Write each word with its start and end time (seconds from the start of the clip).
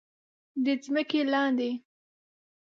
د 0.63 0.65
ځمکې 0.83 1.21
لاندې 1.33 1.71